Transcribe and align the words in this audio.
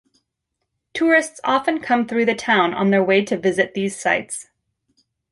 Tourists 0.95 1.39
often 1.43 1.79
come 1.79 2.07
through 2.07 2.25
the 2.25 2.33
town 2.33 2.73
on 2.73 2.89
their 2.89 3.03
way 3.03 3.23
to 3.23 3.37
visit 3.37 3.75
these 3.75 3.99
sites. 3.99 4.47